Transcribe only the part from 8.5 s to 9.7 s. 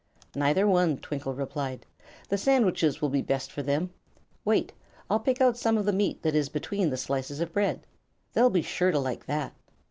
sure to like that."